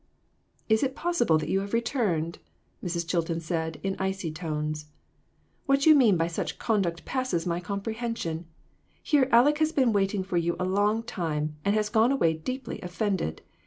"Is 0.67 0.81
it 0.81 0.95
possible 0.95 1.37
that 1.37 1.47
you 1.49 1.59
have 1.59 1.73
returned?" 1.75 2.39
Mrs. 2.83 3.07
Chilton 3.07 3.39
said, 3.39 3.79
in 3.83 3.95
icy 3.99 4.31
tones; 4.31 4.87
"what 5.67 5.85
you 5.85 5.93
mean 5.93 6.17
by 6.17 6.25
such 6.25 6.57
conduct 6.57 7.05
passes 7.05 7.45
my 7.45 7.59
comprehension. 7.59 8.47
Here 9.03 9.29
Aleck 9.31 9.59
has 9.59 9.71
been 9.71 9.93
waiting 9.93 10.23
for 10.23 10.37
you 10.37 10.55
a 10.59 10.65
long 10.65 11.03
time, 11.03 11.55
and 11.63 11.75
has 11.75 11.89
gone 11.89 12.11
away 12.11 12.33
deeply 12.33 12.81
offended. 12.81 13.43